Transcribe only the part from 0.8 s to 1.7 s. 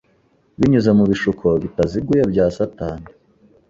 mu bishuko